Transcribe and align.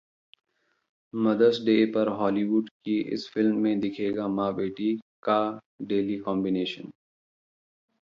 mother's 1.13 1.59
Day 1.61 1.75
पर 1.85 2.07
Hollywood 2.13 2.69
की 2.85 2.99
इस 3.13 3.29
फिल्म 3.33 3.57
में 3.57 3.79
दिखेगा 3.79 4.27
मां-बेटी 4.29 4.95
का 5.23 5.39
डेडली 5.81 6.17
कॉम्बिनेशन 6.19 6.91